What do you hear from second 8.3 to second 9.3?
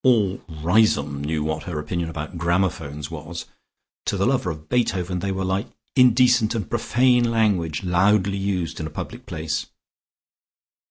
used in a public